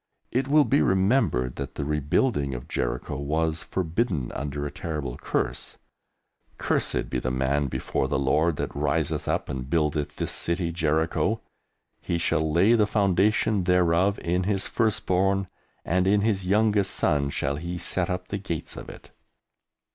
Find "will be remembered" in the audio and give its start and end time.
0.47-1.57